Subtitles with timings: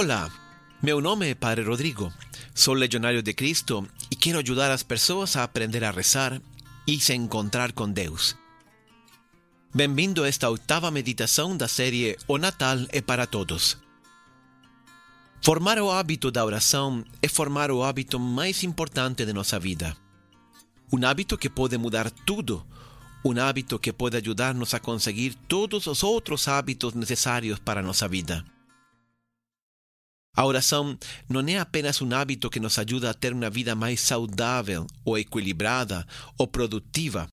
[0.00, 0.32] Olá,
[0.80, 2.10] meu nome é Padre Rodrigo.
[2.54, 6.40] Sou legionário de Cristo e quero ajudar as pessoas a aprender a rezar
[6.86, 8.34] e se encontrar com Deus.
[9.74, 13.76] Bem-vindo a esta oitava meditação da série O Natal é para Todos.
[15.42, 19.94] Formar o hábito da oração é formar o hábito mais importante de nossa vida.
[20.90, 22.66] Um hábito que pode mudar tudo.
[23.22, 28.42] Um hábito que pode ajudar-nos a conseguir todos os outros hábitos necessários para nossa vida.
[30.36, 30.96] A oração
[31.28, 35.18] não é apenas um hábito que nos ajuda a ter uma vida mais saudável, ou
[35.18, 36.06] equilibrada,
[36.38, 37.28] ou produtiva.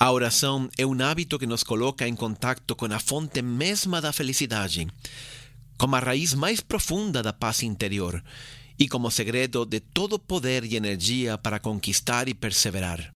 [0.00, 4.12] A oração é um hábito que nos coloca em contato com a fonte mesma da
[4.12, 4.86] felicidade,
[5.76, 8.22] como a raiz mais profunda da paz interior
[8.78, 13.10] e como segredo de todo poder e energia para conquistar e perseverar.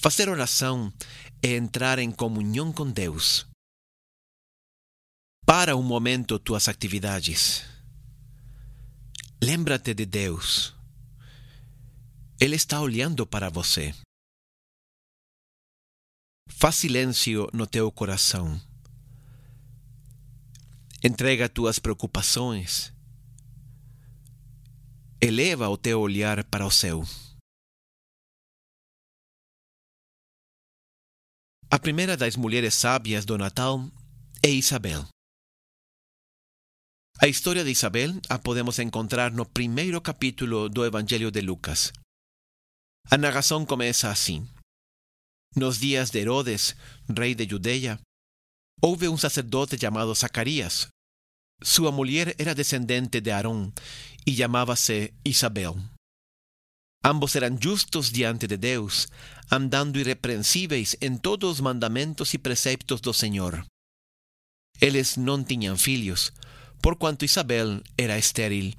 [0.00, 0.92] Fazer oração
[1.40, 3.46] é entrar em comunhão com Deus.
[5.46, 7.67] Para um momento tuas atividades.
[9.40, 10.74] Lembra-te de Deus.
[12.40, 13.94] Ele está olhando para você.
[16.48, 18.60] Faz silêncio no teu coração.
[21.04, 22.92] Entrega tuas preocupações.
[25.20, 27.04] Eleva o teu olhar para o céu.
[31.70, 33.88] A primeira das mulheres sábias do Natal
[34.42, 35.06] é Isabel.
[37.20, 41.92] A história de Isabel a podemos encontrar no primeiro capítulo do Evangelho de Lucas.
[43.10, 44.48] A narração começa assim.
[45.56, 46.76] Nos dias de Herodes,
[47.08, 47.98] rei de Judeia,
[48.80, 50.86] houve um sacerdote chamado Zacarias.
[51.60, 53.72] Sua mulher era descendente de Arão
[54.24, 55.76] e chamava-se Isabel.
[57.04, 59.08] Ambos eram justos diante de Deus,
[59.50, 63.66] andando irrepreensíveis em todos os mandamentos e preceptos do Senhor.
[64.80, 66.32] Eles não tinham filhos,
[66.80, 68.74] por cuanto Isabel era estéril,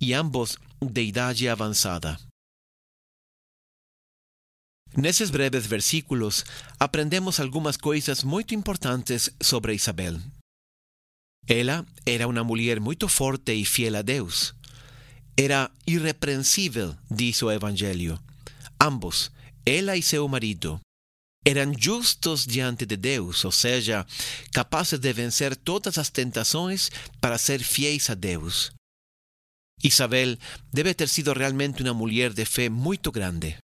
[0.00, 2.18] e ambos de idade avançada.
[4.96, 6.44] Nesses breves versículos,
[6.78, 10.18] aprendemos algumas coisas muito importantes sobre Isabel.
[11.46, 14.54] Ela era uma mulher muito forte e fiel a Deus.
[15.36, 18.18] Era irrepreensível, diz o Evangelho.
[18.80, 19.30] Ambos,
[19.64, 20.80] ela e seu marido,
[21.48, 24.06] eram justos diante de Deus, ou seja,
[24.52, 26.90] capazes de vencer todas as tentações
[27.22, 28.70] para ser fiéis a Deus.
[29.82, 30.36] Isabel
[30.70, 33.56] deve ter sido realmente uma mulher de fé muito grande.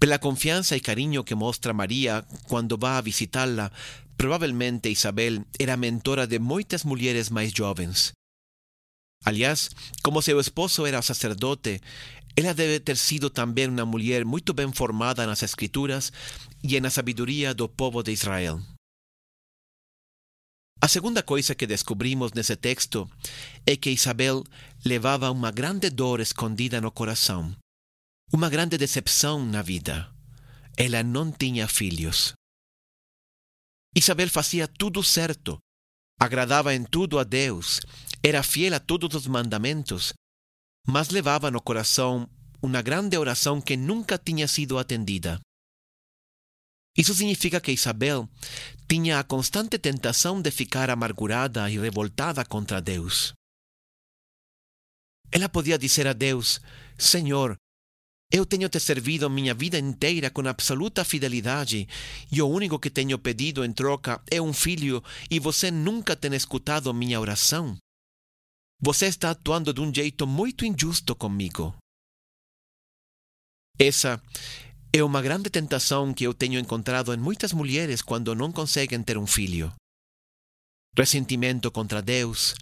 [0.00, 3.70] Pela confiança e carinho que mostra Maria quando vai a visitá-la,
[4.86, 8.10] Isabel era mentora de muitas mulheres mais jovens.
[9.24, 9.70] Aliás,
[10.02, 11.80] como seu esposo era sacerdote,
[12.38, 16.12] ela deve ter sido também uma mulher muito bem formada nas Escrituras
[16.62, 18.60] e na sabedoria do povo de Israel.
[20.80, 23.10] A segunda coisa que descobrimos nesse texto
[23.66, 24.44] é que Isabel
[24.84, 27.52] levava uma grande dor escondida no coração,
[28.32, 30.08] uma grande decepção na vida.
[30.76, 32.34] Ela não tinha filhos.
[33.96, 35.58] Isabel fazia tudo certo,
[36.20, 37.80] agradava em tudo a Deus,
[38.22, 40.12] era fiel a todos os mandamentos,
[40.88, 42.26] mas levava no coração
[42.62, 45.38] uma grande oração que nunca tinha sido atendida.
[46.96, 48.26] Isso significa que Isabel
[48.88, 53.34] tinha a constante tentação de ficar amargurada e revoltada contra Deus.
[55.30, 56.58] Ela podia dizer a Deus:
[56.98, 57.54] Senhor,
[58.32, 61.86] eu tenho te servido minha vida inteira com absoluta fidelidade
[62.32, 66.34] e o único que tenho pedido em troca é um filho e você nunca tem
[66.34, 67.76] escutado minha oração.
[68.80, 71.76] Você está atuando de um jeito muito injusto comigo.
[73.76, 74.22] Essa
[74.92, 79.18] é uma grande tentação que eu tenho encontrado em muitas mulheres quando não conseguem ter
[79.18, 79.74] um filho.
[80.96, 82.54] Ressentimento contra Deus,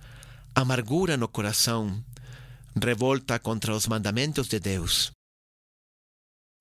[0.55, 2.03] amargura no coração,
[2.83, 5.11] revolta contra os mandamentos de Deus.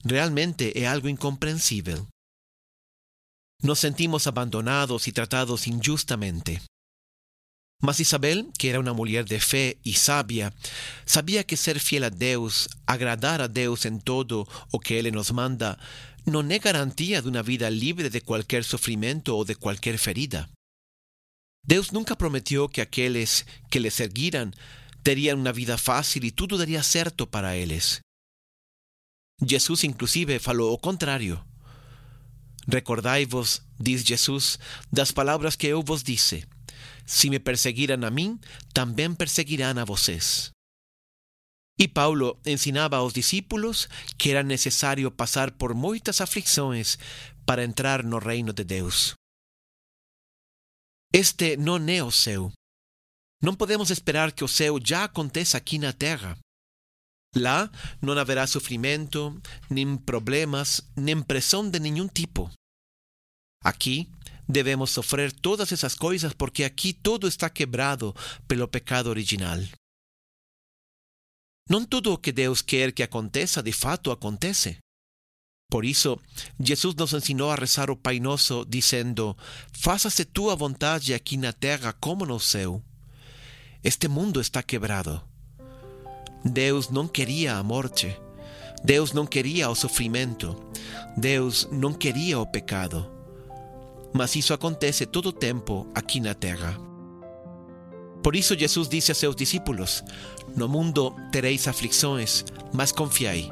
[0.03, 2.05] Realmente é algo incompreensível.
[3.63, 6.61] Nos sentimos abandonados e tratados injustamente.
[7.81, 10.53] Mas Isabel, que era uma mulher de fé e sábia,
[11.05, 15.29] sabia que ser fiel a Deus, agradar a Deus em todo o que Ele nos
[15.31, 15.77] manda,
[16.25, 20.49] não é garantia de uma vida livre de qualquer sofrimento ou de qualquer ferida.
[21.67, 24.51] Deus nunca prometeu que aqueles que lhe seguiram
[25.03, 27.99] teriam uma vida fácil e tudo daria certo para eles.
[29.45, 31.43] Jesus, inclusive, falou o contrário.
[32.67, 34.57] Recordai-vos, diz Jesus,
[34.91, 36.47] das palavras que eu vos disse
[37.05, 38.40] si me perseguiran a mí,
[38.73, 40.52] también perseguirán a vocês.
[41.78, 46.97] E Paulo ensinava aos discípulos que era necessário passar por muitas aflições
[47.46, 49.16] para entrar no reino de Deus.
[51.11, 52.52] Este não é o céu.
[53.41, 56.37] Não podemos esperar que o céu já aconteça aqui na terra.
[57.35, 57.69] Lá
[58.02, 62.49] não haverá sofrimento, nem problemas, nem pressão de nenhum tipo.
[63.61, 64.09] Aqui
[64.47, 68.15] devemos sofrer todas essas coisas porque aqui todo está quebrado
[68.47, 69.59] pelo pecado original.
[71.69, 74.77] Não tudo o que Deus quer que aconteça de fato acontece.
[75.69, 76.19] Por isso,
[76.59, 79.35] Jesus nos ensinou a rezar o Pai Nosso, dizendo:
[79.73, 82.83] Faça-se tua vontade aqui na terra como no céu.
[83.83, 85.21] Este mundo está quebrado.
[86.43, 88.15] Deus não queria a morte.
[88.83, 90.55] Deus não queria o sofrimento.
[91.17, 93.15] Deus não queria o pecado.
[94.16, 96.79] Mas isso acontece todo o tempo aqui na terra.
[98.23, 100.02] Por isso Jesus disse a seus discípulos:
[100.56, 103.52] No mundo tereis aflições, mas confiai,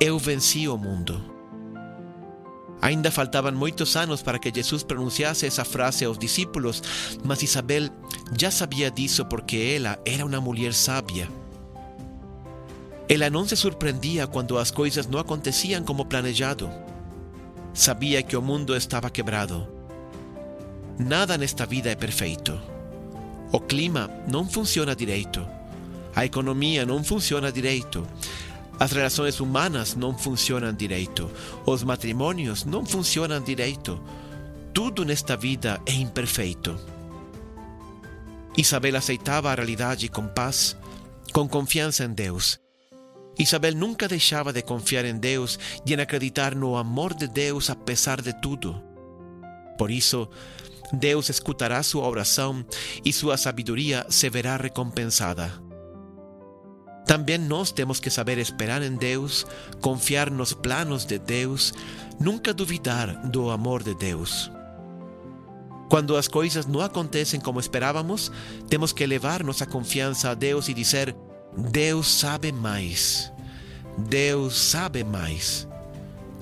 [0.00, 1.22] eu venci o mundo.
[2.80, 6.82] Ainda faltavam muitos anos para que Jesus pronunciasse essa frase aos discípulos,
[7.22, 7.90] mas Isabel
[8.34, 11.28] já sabia disso porque ela era uma mulher sábia.
[13.10, 16.70] Ela não se surpreendia quando as coisas não aconteciam como planejado.
[17.74, 19.77] Sabia que o mundo estava quebrado.
[20.98, 22.60] Nada nesta vida é perfeito.
[23.52, 25.46] O clima não funciona direito.
[26.14, 28.06] A economia não funciona direito.
[28.78, 31.30] As relações humanas não funcionam direito.
[31.64, 34.00] Os matrimônios não funcionam direito.
[34.74, 36.78] Tudo nesta vida é imperfeito.
[38.56, 40.76] Isabel aceitava a realidade com paz,
[41.32, 42.58] com confiança em Deus
[43.38, 48.20] Isabel nunca deixava de confiar em Deus e em acreditar no amor de Deus apesar
[48.20, 48.82] de tudo.
[49.78, 50.28] Por isso,
[50.92, 52.64] Deus escutará sua oração
[53.04, 55.52] e sua sabedoria se verá recompensada.
[57.06, 59.46] Também nós temos que saber esperar em Deus,
[59.80, 61.72] confiar nos planos de Deus,
[62.20, 64.50] nunca duvidar do amor de Deus.
[65.88, 68.30] Quando as coisas não acontecem como esperávamos,
[68.68, 71.16] temos que elevar nossa confiança a Deus e dizer:
[71.56, 73.32] Deus sabe mais.
[73.96, 75.66] Deus sabe mais.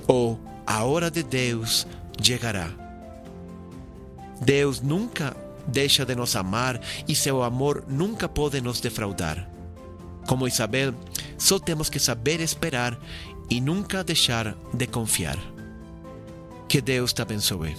[0.05, 1.87] Ou a hora de Deus
[2.21, 2.86] chegará.
[4.41, 5.35] Deus nunca
[5.67, 9.49] deixa de nos amar e seu amor nunca pode nos defraudar.
[10.27, 10.93] Como Isabel,
[11.37, 12.99] só temos que saber esperar
[13.49, 15.37] e nunca deixar de confiar.
[16.67, 17.75] Que Deus te abençoe.